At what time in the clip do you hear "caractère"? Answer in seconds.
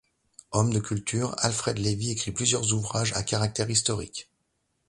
3.21-3.69